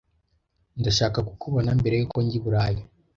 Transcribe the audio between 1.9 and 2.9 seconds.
yuko njya i Burayi.